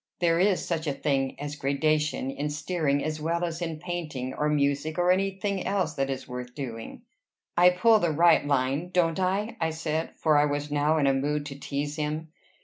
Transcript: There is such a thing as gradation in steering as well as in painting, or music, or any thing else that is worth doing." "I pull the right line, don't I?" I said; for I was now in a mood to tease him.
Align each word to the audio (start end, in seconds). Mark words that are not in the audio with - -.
There 0.19 0.39
is 0.39 0.65
such 0.65 0.87
a 0.87 0.93
thing 0.95 1.39
as 1.39 1.55
gradation 1.55 2.31
in 2.31 2.49
steering 2.49 3.03
as 3.03 3.21
well 3.21 3.45
as 3.45 3.61
in 3.61 3.77
painting, 3.77 4.33
or 4.33 4.49
music, 4.49 4.97
or 4.97 5.11
any 5.11 5.29
thing 5.29 5.63
else 5.63 5.93
that 5.93 6.09
is 6.09 6.27
worth 6.27 6.55
doing." 6.55 7.03
"I 7.55 7.69
pull 7.69 7.99
the 7.99 8.09
right 8.09 8.43
line, 8.43 8.89
don't 8.89 9.19
I?" 9.19 9.57
I 9.61 9.69
said; 9.69 10.15
for 10.17 10.39
I 10.39 10.45
was 10.45 10.71
now 10.71 10.97
in 10.97 11.05
a 11.05 11.13
mood 11.13 11.45
to 11.45 11.55
tease 11.59 11.97
him. 11.97 12.29